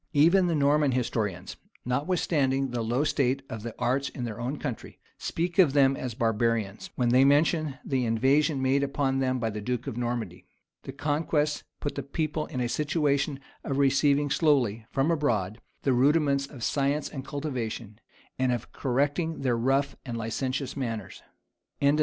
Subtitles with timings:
[0.13, 4.97] Even the Norman historians, notwithstanding the low state of the arts in their own country,
[5.19, 9.61] speak of them as barbarians, when they mention the invasion made upon them by the
[9.61, 10.47] duke of Normandy.[]
[10.81, 16.47] The conquest put the people in a situation of receiving slowly, from abroad, the rudiments
[16.47, 17.99] of science and cultivation,
[18.39, 21.21] and of correcting their rough and licentious manners.
[21.49, 21.89] [* LL.
[21.89, 21.99] Ælf.